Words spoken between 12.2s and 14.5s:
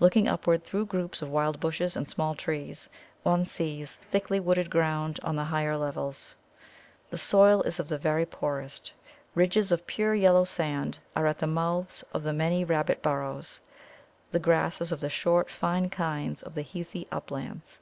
the many rabbit burrows. The